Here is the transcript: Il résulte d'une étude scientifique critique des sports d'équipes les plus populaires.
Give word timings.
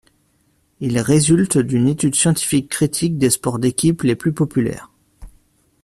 Il 0.79 0.97
résulte 0.97 1.59
d'une 1.59 1.87
étude 1.87 2.15
scientifique 2.15 2.69
critique 2.71 3.19
des 3.19 3.29
sports 3.29 3.59
d'équipes 3.59 4.01
les 4.01 4.15
plus 4.15 4.33
populaires. 4.33 4.89